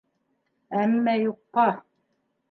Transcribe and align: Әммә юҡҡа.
Әммә 0.83 1.13
юҡҡа. 1.23 1.67